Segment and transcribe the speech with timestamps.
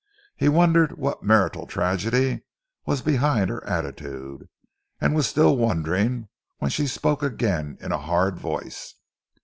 [0.35, 2.41] He wondered what marital tragedy
[2.87, 4.49] was behind her attitude,
[4.99, 6.27] and was still wondering,
[6.57, 8.95] when she spoke again in a hard voice.